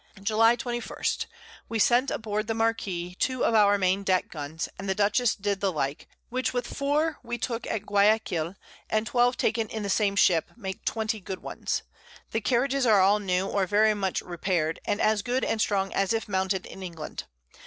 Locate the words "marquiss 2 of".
2.55-3.53